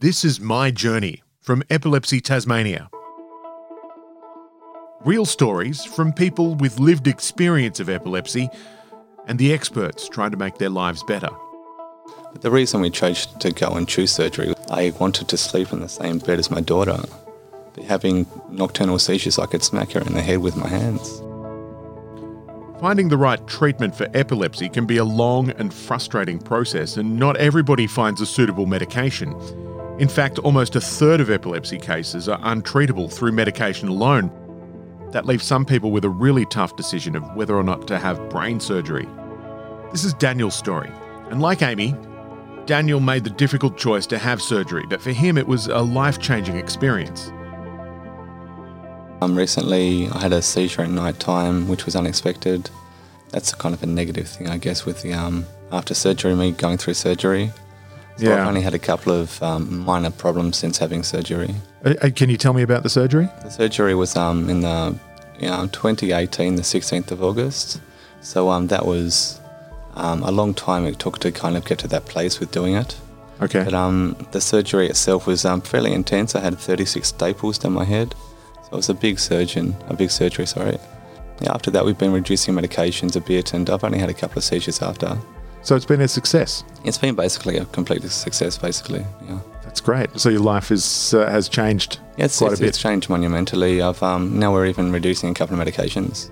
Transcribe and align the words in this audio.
This 0.00 0.24
is 0.24 0.38
my 0.38 0.70
journey 0.70 1.24
from 1.40 1.64
Epilepsy 1.70 2.20
Tasmania. 2.20 2.88
Real 5.04 5.24
stories 5.24 5.84
from 5.84 6.12
people 6.12 6.54
with 6.54 6.78
lived 6.78 7.08
experience 7.08 7.80
of 7.80 7.88
epilepsy 7.88 8.48
and 9.26 9.40
the 9.40 9.52
experts 9.52 10.08
trying 10.08 10.30
to 10.30 10.36
make 10.36 10.58
their 10.58 10.70
lives 10.70 11.02
better. 11.02 11.30
The 12.42 12.48
reason 12.48 12.80
we 12.80 12.90
chose 12.90 13.26
to 13.26 13.50
go 13.50 13.72
and 13.72 13.88
choose 13.88 14.12
surgery, 14.12 14.54
I 14.70 14.92
wanted 15.00 15.26
to 15.30 15.36
sleep 15.36 15.72
in 15.72 15.80
the 15.80 15.88
same 15.88 16.20
bed 16.20 16.38
as 16.38 16.48
my 16.48 16.60
daughter. 16.60 17.00
Having 17.88 18.26
nocturnal 18.50 19.00
seizures, 19.00 19.40
I 19.40 19.46
could 19.46 19.64
smack 19.64 19.90
her 19.92 20.00
in 20.00 20.12
the 20.12 20.22
head 20.22 20.38
with 20.38 20.56
my 20.56 20.68
hands. 20.68 21.20
Finding 22.80 23.08
the 23.08 23.16
right 23.16 23.44
treatment 23.48 23.96
for 23.96 24.06
epilepsy 24.14 24.68
can 24.68 24.86
be 24.86 24.98
a 24.98 25.04
long 25.04 25.50
and 25.50 25.74
frustrating 25.74 26.38
process, 26.38 26.96
and 26.96 27.18
not 27.18 27.36
everybody 27.38 27.88
finds 27.88 28.20
a 28.20 28.26
suitable 28.26 28.66
medication. 28.66 29.34
In 29.98 30.08
fact, 30.08 30.38
almost 30.38 30.76
a 30.76 30.80
third 30.80 31.20
of 31.20 31.28
epilepsy 31.28 31.76
cases 31.76 32.28
are 32.28 32.38
untreatable 32.40 33.12
through 33.12 33.32
medication 33.32 33.88
alone. 33.88 34.30
That 35.10 35.26
leaves 35.26 35.44
some 35.44 35.64
people 35.64 35.90
with 35.90 36.04
a 36.04 36.08
really 36.08 36.46
tough 36.46 36.76
decision 36.76 37.16
of 37.16 37.34
whether 37.34 37.56
or 37.56 37.64
not 37.64 37.88
to 37.88 37.98
have 37.98 38.28
brain 38.30 38.60
surgery. 38.60 39.08
This 39.90 40.04
is 40.04 40.14
Daniel's 40.14 40.54
story, 40.54 40.90
and 41.30 41.40
like 41.40 41.62
Amy, 41.62 41.96
Daniel 42.66 43.00
made 43.00 43.24
the 43.24 43.30
difficult 43.30 43.76
choice 43.76 44.06
to 44.06 44.18
have 44.18 44.40
surgery, 44.40 44.84
but 44.88 45.00
for 45.00 45.10
him 45.10 45.36
it 45.36 45.48
was 45.48 45.66
a 45.66 45.78
life 45.78 46.20
changing 46.20 46.56
experience. 46.56 47.32
Um, 49.20 49.34
recently, 49.34 50.08
I 50.10 50.20
had 50.20 50.32
a 50.32 50.42
seizure 50.42 50.82
at 50.82 50.90
night 50.90 51.18
time, 51.18 51.66
which 51.66 51.86
was 51.86 51.96
unexpected. 51.96 52.70
That's 53.30 53.52
kind 53.52 53.74
of 53.74 53.82
a 53.82 53.86
negative 53.86 54.28
thing, 54.28 54.48
I 54.48 54.58
guess, 54.58 54.86
with 54.86 55.02
the 55.02 55.12
um, 55.14 55.46
after 55.72 55.92
surgery, 55.92 56.36
me 56.36 56.52
going 56.52 56.78
through 56.78 56.94
surgery. 56.94 57.50
So 58.18 58.24
Yeah. 58.24 58.42
I've 58.42 58.48
only 58.48 58.62
had 58.62 58.74
a 58.74 58.78
couple 58.78 59.12
of 59.12 59.40
um, 59.42 59.78
minor 59.78 60.10
problems 60.10 60.56
since 60.56 60.78
having 60.78 61.02
surgery. 61.04 61.54
Uh, 61.84 61.94
uh, 62.02 62.10
Can 62.14 62.30
you 62.30 62.36
tell 62.36 62.52
me 62.52 62.62
about 62.62 62.82
the 62.82 62.88
surgery? 62.88 63.28
The 63.42 63.50
surgery 63.50 63.94
was 63.94 64.16
um, 64.16 64.50
in 64.50 64.60
the 64.62 64.98
you 65.38 65.48
know, 65.48 65.68
2018, 65.68 66.56
the 66.56 66.62
16th 66.62 67.12
of 67.12 67.22
August. 67.22 67.80
So 68.20 68.50
um, 68.50 68.66
that 68.68 68.84
was 68.84 69.40
um, 69.94 70.24
a 70.24 70.32
long 70.32 70.52
time 70.52 70.84
it 70.84 70.98
took 70.98 71.20
to 71.20 71.30
kind 71.30 71.56
of 71.56 71.64
get 71.64 71.78
to 71.80 71.88
that 71.88 72.06
place 72.06 72.40
with 72.40 72.50
doing 72.50 72.74
it. 72.74 72.96
Okay. 73.40 73.62
But 73.62 73.74
um, 73.74 74.16
the 74.32 74.40
surgery 74.40 74.88
itself 74.88 75.28
was 75.28 75.44
um, 75.44 75.60
fairly 75.60 75.92
intense. 75.92 76.34
I 76.34 76.40
had 76.40 76.58
36 76.58 77.06
staples 77.06 77.56
down 77.58 77.72
my 77.72 77.84
head. 77.84 78.16
So 78.64 78.68
it 78.72 78.76
was 78.76 78.88
a 78.88 78.94
big 78.94 79.20
surgeon, 79.20 79.76
a 79.88 79.94
big 79.94 80.10
surgery, 80.10 80.46
sorry. 80.46 80.78
Yeah, 81.40 81.52
after 81.54 81.70
that, 81.70 81.84
we've 81.84 81.96
been 81.96 82.12
reducing 82.12 82.54
medications 82.54 83.14
a 83.14 83.20
bit, 83.20 83.54
and 83.54 83.70
I've 83.70 83.84
only 83.84 83.98
had 83.98 84.10
a 84.10 84.14
couple 84.14 84.38
of 84.38 84.44
seizures 84.44 84.82
after. 84.82 85.16
So 85.68 85.76
it's 85.76 85.84
been 85.84 86.00
a 86.00 86.08
success. 86.08 86.64
It's 86.82 86.96
been 86.96 87.14
basically 87.14 87.58
a 87.58 87.66
complete 87.66 88.02
success, 88.04 88.56
basically. 88.56 89.04
Yeah, 89.26 89.38
That's 89.64 89.82
great. 89.82 90.18
So 90.18 90.30
your 90.30 90.40
life 90.40 90.70
is 90.70 91.12
uh, 91.12 91.28
has 91.28 91.46
changed 91.46 92.00
it's, 92.16 92.38
quite 92.38 92.52
it's, 92.52 92.60
a 92.60 92.62
bit. 92.62 92.68
it's 92.70 92.78
changed 92.78 93.10
monumentally. 93.10 93.82
I've 93.82 94.02
um, 94.02 94.38
now 94.38 94.50
we're 94.50 94.64
even 94.64 94.90
reducing 94.92 95.28
a 95.28 95.34
couple 95.34 95.60
of 95.60 95.62
medications. 95.62 96.30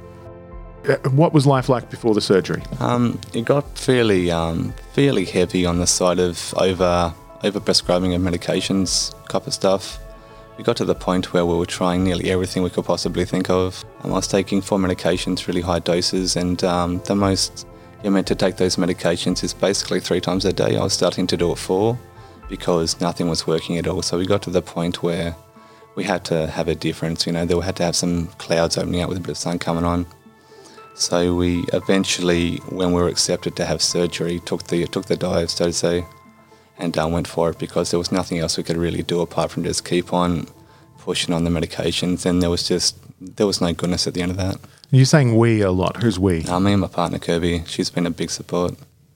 Uh, 0.88 1.10
What 1.10 1.34
was 1.34 1.46
life 1.46 1.68
like 1.68 1.90
before 1.90 2.14
the 2.14 2.22
surgery? 2.22 2.62
Um, 2.80 3.20
it 3.34 3.44
got 3.44 3.64
fairly 3.76 4.30
um, 4.30 4.72
fairly 4.94 5.26
heavy 5.26 5.66
on 5.66 5.80
the 5.80 5.86
side 5.86 6.18
of 6.18 6.54
over 6.56 7.12
over 7.44 7.60
prescribing 7.60 8.14
of 8.14 8.22
medications 8.22 9.12
of 9.34 9.52
stuff. 9.52 9.98
We 10.56 10.64
got 10.64 10.78
to 10.78 10.86
the 10.86 10.94
point 10.94 11.34
where 11.34 11.44
we 11.44 11.58
were 11.58 11.66
trying 11.66 12.04
nearly 12.04 12.30
everything 12.30 12.62
we 12.62 12.70
could 12.70 12.86
possibly 12.86 13.26
think 13.26 13.50
of. 13.50 13.84
Um, 14.02 14.12
I 14.12 14.14
was 14.14 14.28
taking 14.28 14.62
four 14.62 14.78
medications, 14.78 15.46
really 15.46 15.60
high 15.60 15.80
doses, 15.80 16.36
and 16.36 16.64
um, 16.64 17.02
the 17.04 17.14
most 17.14 17.66
you're 18.06 18.12
meant 18.12 18.28
to 18.28 18.36
take 18.36 18.54
those 18.54 18.76
medications 18.76 19.42
is 19.42 19.52
basically 19.52 19.98
three 19.98 20.20
times 20.20 20.44
a 20.44 20.52
day. 20.52 20.76
I 20.76 20.84
was 20.84 20.92
starting 20.92 21.26
to 21.26 21.36
do 21.36 21.50
it 21.50 21.58
four 21.58 21.98
because 22.48 23.00
nothing 23.00 23.28
was 23.28 23.48
working 23.48 23.78
at 23.78 23.88
all. 23.88 24.00
So 24.00 24.16
we 24.16 24.26
got 24.26 24.42
to 24.42 24.50
the 24.50 24.62
point 24.62 25.02
where 25.02 25.34
we 25.96 26.04
had 26.04 26.24
to 26.26 26.46
have 26.46 26.68
a 26.68 26.76
difference. 26.76 27.26
You 27.26 27.32
know, 27.32 27.44
there 27.44 27.60
had 27.60 27.74
to 27.78 27.82
have 27.82 27.96
some 27.96 28.28
clouds 28.38 28.78
opening 28.78 29.02
up 29.02 29.08
with 29.08 29.18
a 29.18 29.20
bit 29.20 29.30
of 29.30 29.38
sun 29.38 29.58
coming 29.58 29.82
on. 29.82 30.06
So 30.94 31.34
we 31.34 31.64
eventually, 31.72 32.58
when 32.68 32.92
we 32.92 33.02
were 33.02 33.08
accepted 33.08 33.56
to 33.56 33.64
have 33.64 33.82
surgery, 33.82 34.38
took 34.38 34.62
the 34.68 34.86
took 34.86 35.06
the 35.06 35.16
dive, 35.16 35.50
so 35.50 35.66
to 35.66 35.72
say, 35.72 36.04
and 36.78 36.96
uh, 36.96 37.08
went 37.08 37.26
for 37.26 37.50
it 37.50 37.58
because 37.58 37.90
there 37.90 37.98
was 37.98 38.12
nothing 38.12 38.38
else 38.38 38.56
we 38.56 38.62
could 38.62 38.76
really 38.76 39.02
do 39.02 39.20
apart 39.20 39.50
from 39.50 39.64
just 39.64 39.84
keep 39.84 40.12
on 40.12 40.46
pushing 40.98 41.34
on 41.34 41.42
the 41.42 41.50
medications. 41.50 42.24
And 42.24 42.40
there 42.40 42.50
was 42.50 42.68
just 42.68 42.96
there 43.20 43.48
was 43.48 43.60
no 43.60 43.72
goodness 43.72 44.06
at 44.06 44.14
the 44.14 44.22
end 44.22 44.30
of 44.30 44.36
that. 44.36 44.60
You're 44.90 45.04
saying 45.04 45.36
we 45.36 45.60
a 45.62 45.70
lot. 45.70 46.02
Who's 46.02 46.18
we? 46.18 46.44
Uh, 46.44 46.60
me 46.60 46.72
and 46.72 46.80
my 46.80 46.88
partner 46.88 47.18
Kirby, 47.18 47.64
she's 47.66 47.90
been 47.90 48.06
a 48.06 48.10
big 48.10 48.30
support. 48.30 48.74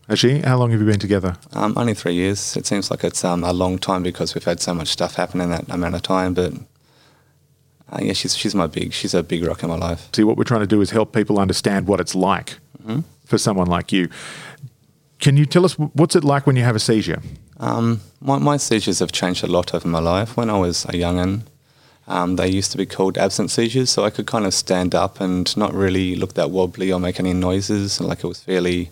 Has 0.08 0.18
she? 0.18 0.40
How 0.40 0.58
long 0.58 0.72
have 0.72 0.80
you 0.80 0.86
been 0.86 0.98
together? 0.98 1.36
Um, 1.52 1.74
only 1.76 1.94
three 1.94 2.14
years. 2.14 2.56
It 2.56 2.66
seems 2.66 2.90
like 2.90 3.04
it's 3.04 3.24
um, 3.24 3.44
a 3.44 3.52
long 3.52 3.78
time 3.78 4.02
because 4.02 4.34
we've 4.34 4.44
had 4.44 4.60
so 4.60 4.74
much 4.74 4.88
stuff 4.88 5.14
happen 5.14 5.40
in 5.40 5.50
that 5.50 5.68
amount 5.68 5.94
of 5.94 6.02
time. 6.02 6.34
But 6.34 6.52
uh, 7.92 7.98
yeah, 8.00 8.12
she's 8.12 8.36
she's 8.36 8.54
my 8.54 8.66
big 8.66 8.92
she's 8.92 9.14
a 9.14 9.22
big 9.22 9.44
rock 9.44 9.62
in 9.62 9.68
my 9.68 9.76
life. 9.76 10.08
See, 10.12 10.24
what 10.24 10.36
we're 10.36 10.44
trying 10.44 10.62
to 10.62 10.66
do 10.66 10.80
is 10.80 10.90
help 10.90 11.12
people 11.12 11.38
understand 11.38 11.86
what 11.86 12.00
it's 12.00 12.16
like 12.16 12.58
for 13.24 13.38
someone 13.38 13.68
like 13.68 13.92
you. 13.92 14.08
Can 15.20 15.36
you 15.36 15.46
tell 15.46 15.64
us 15.64 15.78
what's 15.78 16.16
it 16.16 16.24
like 16.24 16.46
when 16.46 16.56
you 16.56 16.64
have 16.64 16.74
a 16.74 16.80
seizure? 16.80 17.22
Um, 17.58 18.00
my, 18.20 18.38
my 18.38 18.56
seizures 18.56 18.98
have 18.98 19.12
changed 19.12 19.44
a 19.44 19.46
lot 19.46 19.74
over 19.74 19.86
my 19.86 20.00
life. 20.00 20.36
When 20.36 20.50
I 20.50 20.58
was 20.58 20.86
a 20.88 20.96
young'un, 20.96 21.44
um, 22.06 22.36
they 22.36 22.48
used 22.48 22.72
to 22.72 22.78
be 22.78 22.86
called 22.86 23.18
absent 23.18 23.50
seizures, 23.50 23.90
so 23.90 24.04
I 24.04 24.10
could 24.10 24.26
kind 24.26 24.46
of 24.46 24.54
stand 24.54 24.94
up 24.94 25.20
and 25.20 25.56
not 25.56 25.72
really 25.72 26.16
look 26.16 26.34
that 26.34 26.50
wobbly 26.50 26.92
or 26.92 27.00
make 27.00 27.20
any 27.20 27.32
noises, 27.32 27.98
and 27.98 28.08
like 28.08 28.24
it 28.24 28.28
was 28.28 28.40
fairly 28.40 28.90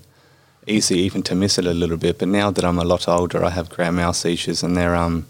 easy 0.67 0.99
even 0.99 1.23
to 1.23 1.35
miss 1.35 1.59
it 1.59 1.67
a 1.67 1.73
little 1.75 1.97
bit. 1.97 2.19
But 2.19 2.29
now 2.29 2.51
that 2.51 2.65
I'm 2.65 2.79
a 2.79 2.85
lot 2.85 3.09
older, 3.09 3.45
I 3.45 3.51
have 3.51 3.71
grand 3.71 3.97
mal 3.97 4.13
seizures, 4.13 4.63
and 4.63 4.77
they're 4.77 4.95
um, 4.95 5.27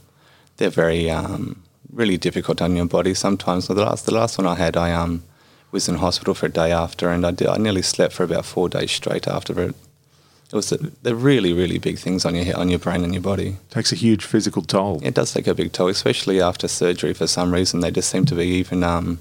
they're 0.57 0.71
very 0.71 1.11
um, 1.11 1.63
really 1.93 2.19
difficult 2.19 2.61
on 2.61 2.77
your 2.77 2.87
body. 2.87 3.15
Sometimes 3.15 3.67
So 3.67 3.75
the 3.75 3.85
last 3.85 4.07
the 4.07 4.15
last 4.15 4.39
one 4.39 4.47
I 4.47 4.57
had, 4.57 4.77
I 4.77 4.93
um, 4.93 5.23
was 5.71 5.89
in 5.89 5.97
hospital 5.97 6.35
for 6.35 6.47
a 6.47 6.51
day 6.51 6.73
after, 6.73 7.11
and 7.11 7.25
I 7.25 7.31
did, 7.31 7.49
I 7.49 7.57
nearly 7.57 7.83
slept 7.83 8.13
for 8.13 8.25
about 8.25 8.45
four 8.45 8.69
days 8.69 8.91
straight 8.91 9.27
after 9.27 9.61
it. 9.63 9.75
It 10.51 10.57
was 10.57 10.71
they're 11.03 11.15
really 11.15 11.53
really 11.53 11.79
big 11.79 11.99
things 11.99 12.25
on 12.25 12.35
your 12.35 12.57
on 12.57 12.71
your 12.71 12.79
brain 12.79 13.05
and 13.05 13.13
your 13.13 13.23
body. 13.23 13.59
takes 13.71 13.93
a 13.93 13.97
huge 13.97 14.25
physical 14.25 14.63
toll. 14.63 15.01
It 15.03 15.15
does 15.15 15.33
take 15.33 15.47
a 15.47 15.55
big 15.55 15.73
toll, 15.73 15.89
especially 15.89 16.41
after 16.41 16.69
surgery. 16.69 17.13
For 17.13 17.27
some 17.27 17.53
reason, 17.53 17.81
they 17.81 17.91
just 17.91 18.09
seem 18.09 18.25
to 18.27 18.35
be 18.35 18.47
even 18.47 18.83
um, 18.83 19.19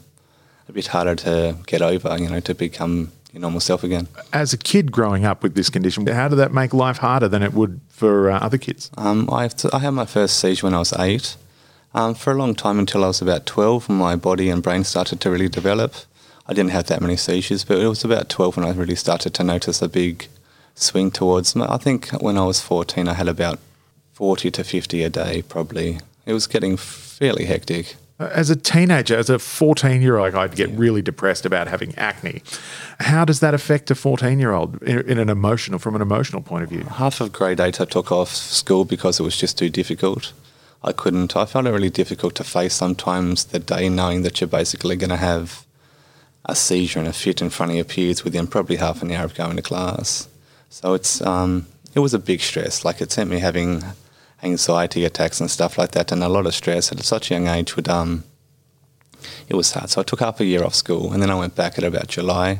a 0.69 0.71
bit 0.71 0.87
harder 0.87 1.15
to 1.15 1.57
get 1.65 1.81
over. 1.81 2.17
You 2.17 2.29
know, 2.29 2.39
to 2.39 2.55
become 2.55 3.11
your 3.33 3.41
normal 3.41 3.59
self 3.59 3.83
again. 3.83 4.07
As 4.31 4.53
a 4.53 4.57
kid 4.57 4.91
growing 4.91 5.25
up 5.25 5.43
with 5.43 5.55
this 5.55 5.69
condition, 5.69 6.07
how 6.07 6.29
did 6.29 6.37
that 6.37 6.53
make 6.53 6.73
life 6.73 6.97
harder 6.97 7.27
than 7.27 7.43
it 7.43 7.53
would 7.53 7.81
for 7.89 8.31
uh, 8.31 8.39
other 8.39 8.57
kids? 8.57 8.89
Um, 8.97 9.29
I, 9.31 9.49
to, 9.49 9.69
I 9.73 9.79
had 9.79 9.91
my 9.91 10.05
first 10.05 10.39
seizure 10.39 10.65
when 10.65 10.73
I 10.73 10.79
was 10.79 10.93
eight. 10.93 11.35
Um, 11.93 12.13
for 12.13 12.31
a 12.31 12.35
long 12.35 12.53
time 12.53 12.79
until 12.79 13.03
I 13.03 13.07
was 13.07 13.21
about 13.21 13.45
12, 13.45 13.89
my 13.89 14.15
body 14.15 14.49
and 14.49 14.61
brain 14.61 14.83
started 14.83 15.19
to 15.21 15.31
really 15.31 15.49
develop. 15.49 15.95
I 16.45 16.53
didn't 16.53 16.71
have 16.71 16.85
that 16.87 17.01
many 17.01 17.15
seizures, 17.15 17.63
but 17.63 17.79
it 17.79 17.87
was 17.87 18.03
about 18.03 18.29
12 18.29 18.57
when 18.57 18.65
I 18.65 18.71
really 18.71 18.95
started 18.95 19.33
to 19.33 19.43
notice 19.43 19.81
a 19.81 19.89
big 19.89 20.27
swing 20.79 21.11
towards. 21.11 21.55
I 21.55 21.77
think 21.77 22.09
when 22.21 22.37
I 22.37 22.45
was 22.45 22.61
14, 22.61 23.07
I 23.07 23.13
had 23.13 23.27
about 23.27 23.59
40 24.13 24.51
to 24.51 24.63
50 24.63 25.03
a 25.03 25.09
day, 25.09 25.43
probably. 25.43 25.99
It 26.25 26.33
was 26.33 26.47
getting 26.47 26.77
fairly 26.77 27.45
hectic. 27.45 27.95
Uh, 28.19 28.29
As 28.33 28.49
a 28.49 28.55
teenager, 28.55 29.15
as 29.15 29.29
a 29.29 29.37
14 29.37 30.01
year 30.01 30.17
old, 30.17 30.35
I'd 30.35 30.55
get 30.55 30.69
really 30.71 31.01
depressed 31.01 31.45
about 31.45 31.67
having 31.67 31.93
acne. 31.95 32.41
How 32.99 33.25
does 33.25 33.39
that 33.41 33.53
affect 33.53 33.91
a 33.91 33.95
14 33.95 34.39
year 34.39 34.53
old 34.53 34.81
in, 34.83 34.99
in 35.07 35.19
an 35.19 35.29
emotional, 35.29 35.79
from 35.79 35.95
an 35.95 36.01
emotional 36.01 36.41
point 36.41 36.63
of 36.63 36.69
view? 36.69 36.83
Half 36.83 37.21
of 37.21 37.31
grade 37.31 37.59
eight, 37.59 37.79
I 37.79 37.85
took 37.85 38.11
off 38.11 38.33
school 38.33 38.85
because 38.85 39.19
it 39.19 39.23
was 39.23 39.37
just 39.37 39.57
too 39.57 39.69
difficult. 39.69 40.33
I 40.83 40.91
couldn't. 40.91 41.35
I 41.35 41.45
found 41.45 41.67
it 41.67 41.71
really 41.71 41.89
difficult 41.89 42.35
to 42.35 42.43
face 42.43 42.73
sometimes 42.73 43.45
the 43.45 43.59
day 43.59 43.89
knowing 43.89 44.21
that 44.23 44.39
you're 44.41 44.47
basically 44.47 44.95
going 44.95 45.09
to 45.09 45.17
have 45.17 45.65
a 46.45 46.55
seizure 46.55 46.99
and 46.99 47.07
a 47.07 47.13
fit 47.13 47.41
in 47.41 47.49
front 47.49 47.71
of 47.71 47.75
your 47.75 47.85
peers 47.85 48.23
within 48.23 48.47
probably 48.47 48.77
half 48.77 49.01
an 49.01 49.11
hour 49.11 49.25
of 49.25 49.35
going 49.35 49.57
to 49.57 49.61
class. 49.61 50.27
So 50.69 50.93
it's 50.93 51.21
um, 51.21 51.67
it 51.93 51.99
was 51.99 52.13
a 52.13 52.19
big 52.19 52.41
stress. 52.41 52.85
Like 52.85 53.01
it 53.01 53.11
sent 53.11 53.29
me 53.29 53.39
having 53.39 53.83
anxiety 54.43 55.03
attacks 55.05 55.39
and 55.39 55.49
stuff 55.49 55.77
like 55.77 55.91
that, 55.91 56.11
and 56.11 56.23
a 56.23 56.29
lot 56.29 56.45
of 56.45 56.53
stress 56.53 56.91
at 56.91 56.99
such 57.03 57.31
a 57.31 57.33
young 57.33 57.47
age 57.47 57.75
would 57.75 57.87
um, 57.87 58.23
it 59.47 59.55
was 59.55 59.71
hard. 59.71 59.89
So 59.89 60.01
I 60.01 60.03
took 60.03 60.19
half 60.19 60.39
a 60.39 60.45
year 60.45 60.63
off 60.63 60.75
school, 60.75 61.13
and 61.13 61.21
then 61.21 61.29
I 61.29 61.35
went 61.35 61.55
back 61.55 61.77
at 61.77 61.83
about 61.83 62.07
July 62.07 62.59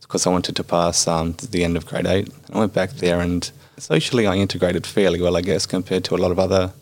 because 0.00 0.26
I 0.26 0.30
wanted 0.30 0.56
to 0.56 0.64
pass 0.64 1.08
um, 1.08 1.34
the 1.50 1.64
end 1.64 1.76
of 1.76 1.86
grade 1.86 2.06
eight. 2.06 2.28
I 2.52 2.58
went 2.58 2.74
back 2.74 2.90
there, 2.92 3.20
and 3.20 3.50
socially 3.78 4.26
I 4.26 4.36
integrated 4.36 4.86
fairly 4.86 5.20
well, 5.20 5.36
I 5.36 5.40
guess, 5.40 5.66
compared 5.66 6.04
to 6.04 6.14
a 6.14 6.18
lot 6.18 6.30
of 6.30 6.38
other 6.38 6.72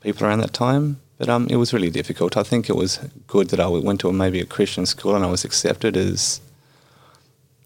people 0.00 0.26
around 0.26 0.40
that 0.40 0.52
time. 0.52 1.00
But 1.18 1.28
um, 1.28 1.48
it 1.50 1.56
was 1.56 1.72
really 1.72 1.90
difficult. 1.90 2.36
I 2.36 2.44
think 2.44 2.70
it 2.70 2.76
was 2.76 3.00
good 3.26 3.50
that 3.50 3.58
I 3.58 3.66
went 3.66 4.00
to 4.00 4.12
maybe 4.12 4.40
a 4.40 4.46
Christian 4.46 4.86
school 4.86 5.16
and 5.16 5.24
I 5.24 5.30
was 5.30 5.44
accepted 5.44 5.96
as 5.96 6.40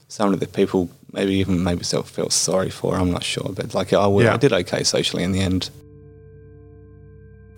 some 0.08 0.32
of 0.32 0.40
the 0.40 0.46
people 0.46 0.90
maybe 1.12 1.34
even 1.34 1.62
maybe 1.62 1.84
self 1.84 2.10
felt 2.10 2.32
sorry 2.32 2.70
for. 2.70 2.96
I'm 2.96 3.10
not 3.10 3.22
sure, 3.24 3.50
but 3.54 3.74
like 3.74 3.92
I, 3.92 4.08
Yeah. 4.08 4.34
I 4.34 4.36
did 4.36 4.52
okay 4.52 4.82
socially 4.82 5.22
in 5.22 5.32
the 5.32 5.40
end. 5.40 5.70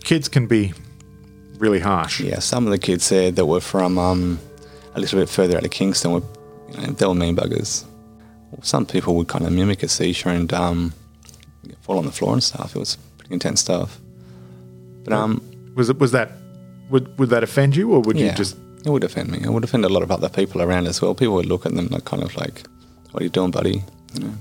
Kids 0.02 0.28
can 0.28 0.46
be 0.46 0.72
really 1.58 1.80
harsh. 1.80 2.20
Yeah, 2.20 2.40
some 2.40 2.66
of 2.66 2.70
the 2.72 2.78
kids 2.78 3.08
there 3.08 3.30
that 3.30 3.46
were 3.46 3.60
from 3.60 3.98
um, 3.98 4.38
a 4.94 5.00
little 5.00 5.18
bit 5.18 5.28
further 5.28 5.56
out 5.56 5.64
of 5.64 5.70
Kingston 5.70 6.12
were, 6.12 6.22
you 6.70 6.78
know, 6.86 6.92
they 6.92 7.06
were 7.06 7.14
mean 7.14 7.36
buggers. 7.36 7.84
Some 8.62 8.86
people 8.86 9.16
would 9.16 9.28
kind 9.28 9.44
of 9.46 9.52
mimic 9.52 9.82
a 9.82 9.88
seizure 9.88 10.28
and 10.28 10.52
um, 10.52 10.92
fall 11.80 11.98
on 11.98 12.04
the 12.06 12.12
floor 12.12 12.32
and 12.34 12.42
stuff. 12.42 12.76
It 12.76 12.78
was 12.78 12.96
pretty 13.18 13.34
intense 13.34 13.60
stuff. 13.60 13.98
But 15.04 15.12
um, 15.12 15.42
Was 15.74 15.88
it 15.90 15.98
was 15.98 16.12
that 16.12 16.30
would 16.90 17.18
would 17.18 17.30
that 17.30 17.42
offend 17.42 17.74
you, 17.74 17.92
or 17.92 18.00
would 18.00 18.18
you 18.18 18.30
just 18.32 18.56
it 18.84 18.90
would 18.90 19.04
offend 19.04 19.30
me. 19.30 19.38
It 19.42 19.50
would 19.50 19.64
offend 19.64 19.84
a 19.84 19.88
lot 19.88 20.02
of 20.02 20.10
other 20.10 20.28
people 20.28 20.60
around 20.62 20.86
as 20.86 21.00
well. 21.00 21.14
People 21.14 21.34
would 21.34 21.46
look 21.46 21.64
at 21.66 21.74
them 21.74 21.88
like 21.88 22.04
kind 22.04 22.22
of 22.22 22.36
like, 22.36 22.62
"What 23.14 23.22
are 23.22 23.24
you 23.24 23.30
doing, 23.30 23.52
buddy?" 23.52 23.84
You 24.14 24.20
know. 24.20 24.34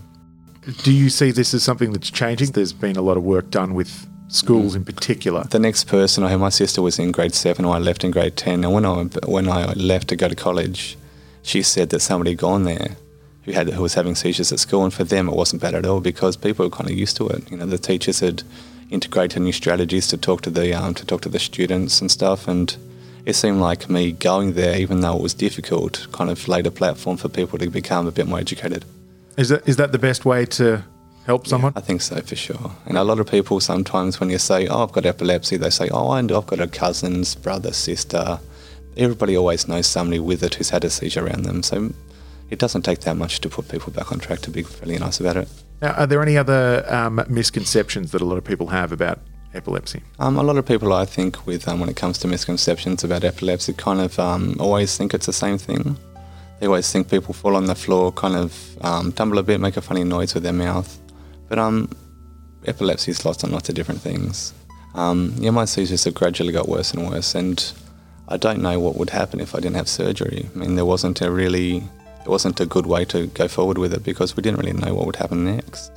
do 0.82 0.92
you 0.92 1.12
see 1.12 1.30
this 1.30 1.54
as 1.54 1.62
something 1.62 1.94
that's 1.94 2.10
changing? 2.10 2.54
There's 2.54 2.74
been 2.74 2.96
a 2.96 3.04
lot 3.04 3.18
of 3.18 3.24
work 3.24 3.52
done 3.52 3.76
with 3.76 4.08
schools 4.30 4.74
in 4.74 4.84
particular. 4.84 5.44
The 5.44 5.60
next 5.60 5.84
person 5.84 6.24
I 6.24 6.30
had, 6.30 6.40
my 6.40 6.50
sister 6.50 6.82
was 6.82 6.98
in 6.98 7.12
grade 7.12 7.36
seven, 7.36 7.66
I 7.66 7.78
left 7.78 8.04
in 8.04 8.10
grade 8.10 8.36
ten. 8.36 8.64
And 8.64 8.74
when 8.74 8.84
I 8.84 9.04
when 9.28 9.48
I 9.48 9.74
left 9.74 10.08
to 10.08 10.16
go 10.16 10.28
to 10.28 10.34
college, 10.36 10.98
she 11.44 11.62
said 11.62 11.92
that 11.92 12.00
somebody 12.00 12.32
had 12.32 12.40
gone 12.40 12.64
there 12.64 12.98
who 13.44 13.52
had 13.52 13.70
who 13.70 13.84
was 13.84 13.94
having 13.94 14.16
seizures 14.16 14.52
at 14.52 14.60
school, 14.60 14.84
and 14.84 14.94
for 14.94 15.04
them 15.04 15.30
it 15.30 15.36
wasn't 15.36 15.62
bad 15.62 15.76
at 15.76 15.86
all 15.86 16.00
because 16.00 16.36
people 16.36 16.66
were 16.66 16.76
kind 16.76 16.90
of 16.90 16.98
used 16.98 17.16
to 17.18 17.28
it. 17.28 17.50
You 17.52 17.58
know, 17.58 17.68
the 17.68 17.78
teachers 17.78 18.22
had 18.22 18.42
integrated 18.90 19.42
new 19.42 19.52
strategies 19.52 20.08
to 20.08 20.18
talk 20.18 20.42
to 20.42 20.50
the 20.50 20.74
um, 20.74 20.94
to 20.96 21.06
talk 21.06 21.22
to 21.22 21.30
the 21.30 21.40
students 21.40 22.02
and 22.02 22.10
stuff, 22.10 22.48
and 22.48 22.76
it 23.26 23.34
seemed 23.34 23.60
like 23.60 23.90
me 23.90 24.12
going 24.12 24.54
there, 24.54 24.78
even 24.78 25.02
though 25.02 25.16
it 25.16 25.22
was 25.22 25.34
difficult, 25.34 26.08
kind 26.12 26.30
of 26.30 26.48
laid 26.48 26.68
a 26.68 26.72
platform 26.72 27.18
for 27.18 27.30
people 27.30 27.58
to 27.60 27.70
become 27.70 28.08
a 28.08 28.12
bit 28.12 28.28
more 28.28 28.40
educated. 28.40 28.86
Is 29.38 29.50
that 29.50 29.68
is 29.68 29.78
that 29.78 29.92
the 29.92 30.00
best 30.00 30.26
way 30.26 30.46
to 30.46 30.84
help 31.26 31.48
someone? 31.48 31.74
I 31.76 31.82
think 31.82 32.02
so 32.02 32.20
for 32.22 32.36
sure. 32.36 32.72
And 32.86 32.98
a 32.98 33.04
lot 33.04 33.20
of 33.20 33.28
people 33.28 33.60
sometimes 33.60 34.20
when 34.20 34.30
you 34.30 34.38
say, 34.38 34.68
"Oh, 34.68 34.84
I've 34.84 34.92
got 34.92 35.06
epilepsy," 35.06 35.58
they 35.58 35.70
say, 35.70 35.90
"Oh, 35.90 36.12
and 36.12 36.32
I've 36.32 36.48
got 36.48 36.60
a 36.60 36.68
cousin's 36.68 37.36
brother, 37.36 37.72
sister." 37.72 38.40
Everybody 38.96 39.36
always 39.36 39.68
knows 39.68 39.88
somebody 39.88 40.20
with 40.20 40.44
it 40.44 40.56
who's 40.56 40.70
had 40.70 40.84
a 40.84 40.90
seizure 40.90 41.26
around 41.26 41.46
them, 41.46 41.64
so 41.64 41.94
it 42.52 42.60
doesn't 42.60 42.84
take 42.84 43.00
that 43.02 43.18
much 43.18 43.40
to 43.42 43.50
put 43.50 43.70
people 43.70 43.92
back 43.92 44.12
on 44.12 44.20
track. 44.20 44.42
To 44.42 44.52
be 44.52 44.64
fairly 44.64 45.00
nice 45.00 45.20
about 45.20 45.38
it. 45.38 45.48
Now, 45.82 45.94
are 45.94 46.06
there 46.06 46.22
any 46.22 46.38
other 46.38 46.86
um, 46.88 47.24
misconceptions 47.28 48.12
that 48.12 48.22
a 48.22 48.26
lot 48.26 48.38
of 48.38 48.44
people 48.44 48.68
have 48.68 48.92
about 48.92 49.20
epilepsy? 49.54 50.02
Um, 50.20 50.38
a 50.38 50.44
lot 50.44 50.58
of 50.58 50.66
people, 50.66 50.94
I 50.94 51.06
think, 51.06 51.46
with 51.46 51.68
um, 51.68 51.80
when 51.80 51.90
it 51.90 51.96
comes 51.96 52.18
to 52.20 52.28
misconceptions 52.28 53.04
about 53.04 53.24
epilepsy, 53.24 53.74
kind 53.74 54.00
of 54.00 54.18
um, 54.20 54.56
always 54.60 54.98
think 54.98 55.14
it's 55.14 55.26
the 55.26 55.34
same 55.34 55.58
thing. 55.58 55.98
They 56.60 56.68
always 56.68 56.92
think 56.92 57.10
people 57.10 57.34
fall 57.34 57.56
on 57.56 57.66
the 57.66 57.76
floor, 57.76 58.12
kind 58.12 58.36
of 58.36 58.78
um, 58.82 59.12
tumble 59.12 59.38
a 59.38 59.44
bit, 59.44 59.60
make 59.60 59.78
a 59.78 59.82
funny 59.82 60.04
noise 60.04 60.34
with 60.34 60.44
their 60.44 60.54
mouth. 60.54 61.00
But 61.50 61.60
um, 61.60 61.90
epilepsy 62.66 63.12
is 63.12 63.26
lots 63.26 63.44
and 63.44 63.52
lots 63.52 63.70
of 63.70 63.76
different 63.76 64.02
things. 64.02 64.54
Um, 64.96 65.34
yeah, 65.38 65.52
my 65.52 65.66
seizures 65.66 66.04
have 66.06 66.14
gradually 66.14 66.54
got 66.54 66.68
worse 66.68 66.94
and 66.94 67.10
worse, 67.10 67.36
and 67.36 67.74
I 68.28 68.38
don't 68.38 68.62
know 68.62 68.80
what 68.80 68.96
would 68.96 69.10
happen 69.10 69.40
if 69.40 69.56
I 69.56 69.60
didn't 69.60 69.76
have 69.76 69.90
surgery. 69.90 70.50
I 70.54 70.58
mean, 70.58 70.76
there 70.76 70.86
wasn't 70.86 71.22
a 71.22 71.32
really, 71.32 71.80
there 71.80 72.30
wasn't 72.30 72.60
a 72.62 72.66
good 72.66 72.86
way 72.86 73.04
to 73.06 73.28
go 73.28 73.48
forward 73.48 73.78
with 73.78 73.94
it 73.94 74.04
because 74.04 74.38
we 74.38 74.44
didn't 74.44 74.60
really 74.60 74.74
know 74.74 74.94
what 74.94 75.06
would 75.06 75.16
happen 75.18 75.44
next. 75.44 75.92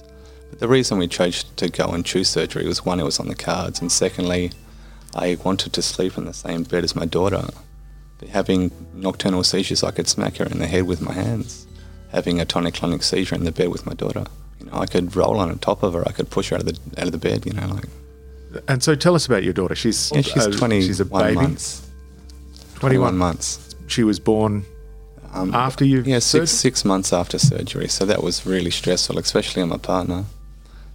The 0.58 0.68
reason 0.68 0.98
we 0.98 1.06
chose 1.08 1.44
to 1.56 1.68
go 1.68 1.86
and 1.88 2.04
choose 2.04 2.28
surgery 2.28 2.66
was 2.66 2.84
one, 2.84 2.98
it 3.00 3.04
was 3.04 3.20
on 3.20 3.28
the 3.28 3.34
cards, 3.34 3.80
and 3.80 3.92
secondly, 3.92 4.52
I 5.14 5.36
wanted 5.44 5.72
to 5.74 5.82
sleep 5.82 6.16
in 6.16 6.24
the 6.24 6.32
same 6.32 6.62
bed 6.62 6.82
as 6.84 6.96
my 6.96 7.04
daughter. 7.04 7.44
But 8.18 8.28
having 8.30 8.70
nocturnal 8.94 9.44
seizures, 9.44 9.84
I 9.84 9.90
could 9.90 10.08
smack 10.08 10.36
her 10.38 10.46
in 10.46 10.58
the 10.58 10.66
head 10.66 10.84
with 10.86 11.02
my 11.02 11.12
hands. 11.12 11.66
Having 12.10 12.40
a 12.40 12.46
tonic-clonic 12.46 13.02
seizure 13.02 13.34
in 13.34 13.44
the 13.44 13.52
bed 13.52 13.68
with 13.68 13.84
my 13.84 13.92
daughter, 13.92 14.24
you 14.58 14.66
know, 14.66 14.78
I 14.78 14.86
could 14.86 15.14
roll 15.14 15.38
on 15.38 15.58
top 15.58 15.82
of 15.82 15.92
her. 15.92 16.02
I 16.08 16.12
could 16.12 16.30
push 16.30 16.48
her 16.48 16.56
out 16.56 16.62
of 16.62 16.66
the 16.68 17.00
out 17.00 17.06
of 17.06 17.12
the 17.12 17.18
bed. 17.18 17.44
You 17.44 17.52
know, 17.52 17.66
like 17.66 18.62
And 18.68 18.82
so, 18.82 18.94
tell 18.94 19.14
us 19.14 19.26
about 19.26 19.44
your 19.44 19.52
daughter. 19.52 19.74
She's 19.74 20.10
yeah, 20.14 20.22
she's 20.22 20.46
uh, 20.46 20.50
twenty. 20.52 20.80
She's 20.80 21.00
a 21.00 21.04
baby. 21.04 21.34
months. 21.34 21.82
21 22.76 23.16
months. 23.16 23.74
She 23.86 24.02
was 24.04 24.18
born 24.18 24.64
Um, 25.34 25.54
after 25.54 25.84
you. 25.84 26.02
Yeah, 26.06 26.20
surgery? 26.20 26.46
six 26.46 26.50
six 26.60 26.84
months 26.86 27.12
after 27.12 27.38
surgery. 27.38 27.88
So 27.88 28.06
that 28.06 28.22
was 28.22 28.46
really 28.46 28.70
stressful, 28.70 29.18
especially 29.18 29.62
on 29.62 29.68
my 29.68 29.78
partner, 29.78 30.24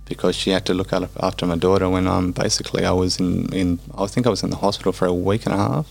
because 0.05 0.35
she 0.35 0.49
had 0.51 0.65
to 0.65 0.73
look 0.73 0.91
after 0.93 1.45
my 1.45 1.55
daughter 1.55 1.89
when 1.89 2.07
um 2.07 2.31
basically 2.31 2.85
I 2.85 2.91
was 2.91 3.19
in 3.19 3.53
in 3.53 3.79
I 3.97 4.07
think 4.07 4.27
I 4.27 4.29
was 4.29 4.43
in 4.43 4.49
the 4.49 4.57
hospital 4.57 4.91
for 4.91 5.05
a 5.05 5.13
week 5.13 5.45
and 5.45 5.55
a 5.55 5.57
half, 5.57 5.87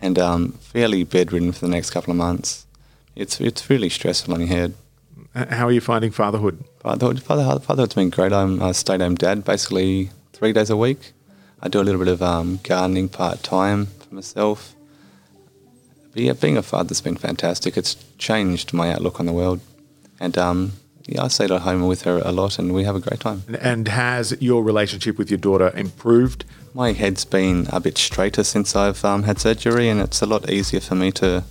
and 0.00 0.18
um 0.18 0.52
fairly 0.60 1.04
bedridden 1.04 1.52
for 1.52 1.60
the 1.66 1.70
next 1.70 1.90
couple 1.90 2.10
of 2.10 2.16
months. 2.16 2.66
It's 3.14 3.40
it's 3.40 3.68
really 3.68 3.88
stressful 3.88 4.34
on 4.34 4.40
your 4.40 4.48
head. 4.48 4.74
How 5.34 5.66
are 5.66 5.72
you 5.72 5.80
finding 5.80 6.10
fatherhood? 6.10 6.64
Fatherhood, 6.80 7.22
father, 7.22 7.60
fatherhood's 7.60 7.94
been 7.94 8.10
great. 8.10 8.32
I'm 8.32 8.60
a 8.60 8.74
stay-at-home 8.74 9.14
dad, 9.14 9.44
basically 9.44 10.10
three 10.32 10.52
days 10.52 10.68
a 10.68 10.76
week. 10.76 11.12
I 11.62 11.68
do 11.68 11.80
a 11.80 11.84
little 11.84 11.98
bit 11.98 12.08
of 12.08 12.22
um, 12.22 12.60
gardening 12.62 13.08
part 13.08 13.42
time 13.42 13.86
for 13.86 14.14
myself. 14.14 14.74
But 16.12 16.22
yeah, 16.22 16.32
being 16.34 16.58
a 16.58 16.62
father's 16.62 17.00
been 17.00 17.16
fantastic. 17.16 17.78
It's 17.78 17.96
changed 18.18 18.74
my 18.74 18.92
outlook 18.92 19.20
on 19.20 19.26
the 19.26 19.32
world, 19.32 19.60
and 20.20 20.36
um, 20.36 20.72
yeah, 21.06 21.24
I 21.24 21.28
stay 21.28 21.44
at 21.44 21.50
home 21.50 21.86
with 21.86 22.02
her 22.02 22.20
a 22.24 22.32
lot, 22.32 22.58
and 22.58 22.72
we 22.72 22.84
have 22.84 22.96
a 22.96 23.00
great 23.00 23.20
time. 23.20 23.42
And 23.60 23.88
has 23.88 24.36
your 24.40 24.62
relationship 24.62 25.18
with 25.18 25.30
your 25.30 25.38
daughter 25.38 25.72
improved? 25.76 26.44
My 26.74 26.92
head's 26.92 27.24
been 27.24 27.66
a 27.70 27.80
bit 27.80 27.98
straighter 27.98 28.44
since 28.44 28.74
I've 28.76 29.04
um, 29.04 29.24
had 29.24 29.38
surgery, 29.38 29.88
and 29.88 30.00
it's 30.00 30.22
a 30.22 30.26
lot 30.26 30.50
easier 30.50 30.80
for 30.80 30.94
me 30.94 31.10
to 31.12 31.44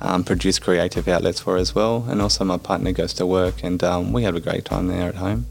um, 0.00 0.24
produce 0.24 0.58
creative 0.58 1.08
outlets 1.08 1.40
for 1.40 1.54
her 1.54 1.58
as 1.58 1.74
well. 1.74 2.06
And 2.08 2.22
also, 2.22 2.44
my 2.44 2.58
partner 2.58 2.92
goes 2.92 3.12
to 3.14 3.26
work, 3.26 3.62
and 3.62 3.82
um, 3.82 4.12
we 4.12 4.22
have 4.22 4.36
a 4.36 4.40
great 4.40 4.64
time 4.64 4.88
there 4.88 5.08
at 5.08 5.16
home. 5.16 5.46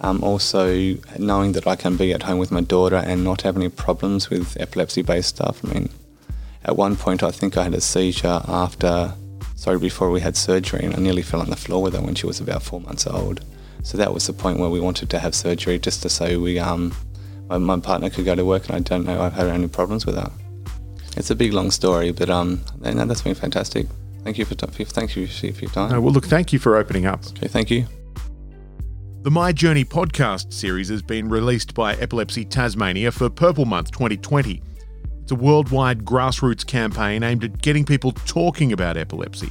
Um, 0.00 0.24
also, 0.24 0.96
knowing 1.18 1.52
that 1.52 1.66
I 1.66 1.76
can 1.76 1.96
be 1.96 2.12
at 2.12 2.24
home 2.24 2.38
with 2.38 2.50
my 2.50 2.60
daughter 2.60 2.96
and 2.96 3.22
not 3.22 3.42
have 3.42 3.56
any 3.56 3.68
problems 3.68 4.30
with 4.30 4.60
epilepsy-based 4.60 5.28
stuff. 5.28 5.64
I 5.64 5.74
mean, 5.74 5.90
at 6.64 6.76
one 6.76 6.96
point, 6.96 7.22
I 7.22 7.30
think 7.30 7.56
I 7.56 7.64
had 7.64 7.74
a 7.74 7.80
seizure 7.80 8.40
after, 8.48 9.14
sorry, 9.62 9.78
before 9.78 10.10
we 10.10 10.18
had 10.18 10.36
surgery, 10.36 10.84
and 10.84 10.92
I 10.92 10.98
nearly 10.98 11.22
fell 11.22 11.40
on 11.40 11.48
the 11.48 11.56
floor 11.56 11.80
with 11.80 11.94
her 11.94 12.02
when 12.02 12.16
she 12.16 12.26
was 12.26 12.40
about 12.40 12.64
four 12.64 12.80
months 12.80 13.06
old. 13.06 13.44
So 13.84 13.96
that 13.96 14.12
was 14.12 14.26
the 14.26 14.32
point 14.32 14.58
where 14.58 14.68
we 14.68 14.80
wanted 14.80 15.08
to 15.10 15.20
have 15.20 15.36
surgery, 15.36 15.78
just 15.78 16.02
to 16.02 16.08
say 16.08 16.36
we, 16.36 16.58
um, 16.58 16.92
my, 17.48 17.58
my 17.58 17.78
partner 17.78 18.10
could 18.10 18.24
go 18.24 18.34
to 18.34 18.44
work, 18.44 18.66
and 18.66 18.74
I 18.74 18.80
don't 18.80 19.04
know 19.04 19.22
I've 19.22 19.34
had 19.34 19.46
any 19.46 19.68
problems 19.68 20.04
with 20.04 20.16
her. 20.16 20.32
It's 21.16 21.30
a 21.30 21.36
big 21.36 21.52
long 21.52 21.70
story, 21.70 22.10
but 22.10 22.28
um, 22.28 22.60
no, 22.80 23.04
that's 23.04 23.22
been 23.22 23.36
fantastic. 23.36 23.86
Thank 24.24 24.36
you 24.36 24.44
for 24.44 24.56
thank 24.56 25.16
you 25.16 25.26
for 25.26 25.46
your 25.46 25.70
time. 25.70 25.90
No, 25.92 26.00
well, 26.00 26.12
look, 26.12 26.26
thank 26.26 26.52
you 26.52 26.58
for 26.58 26.76
opening 26.76 27.06
up. 27.06 27.24
Okay, 27.26 27.46
thank 27.46 27.70
you. 27.70 27.86
The 29.22 29.30
My 29.30 29.52
Journey 29.52 29.84
podcast 29.84 30.52
series 30.52 30.88
has 30.88 31.02
been 31.02 31.28
released 31.28 31.74
by 31.74 31.94
Epilepsy 31.94 32.44
Tasmania 32.44 33.12
for 33.12 33.30
Purple 33.30 33.64
Month 33.64 33.92
2020. 33.92 34.60
It's 35.32 35.40
a 35.40 35.42
worldwide 35.42 36.04
grassroots 36.04 36.66
campaign 36.66 37.22
aimed 37.22 37.42
at 37.42 37.62
getting 37.62 37.86
people 37.86 38.12
talking 38.12 38.70
about 38.70 38.98
epilepsy. 38.98 39.48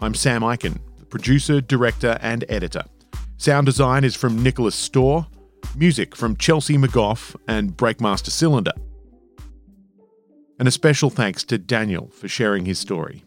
I'm 0.00 0.12
Sam 0.12 0.44
Icon, 0.44 0.78
the 0.98 1.06
producer, 1.06 1.62
director, 1.62 2.18
and 2.20 2.44
editor. 2.50 2.84
Sound 3.38 3.64
design 3.64 4.04
is 4.04 4.14
from 4.14 4.42
Nicholas 4.42 4.74
Storr, 4.74 5.26
music 5.76 6.14
from 6.14 6.36
Chelsea 6.36 6.76
McGough 6.76 7.36
and 7.48 7.74
Breakmaster 7.74 8.28
Cylinder. 8.28 8.72
And 10.58 10.68
a 10.68 10.70
special 10.70 11.08
thanks 11.08 11.42
to 11.44 11.56
Daniel 11.56 12.08
for 12.08 12.28
sharing 12.28 12.66
his 12.66 12.78
story. 12.78 13.24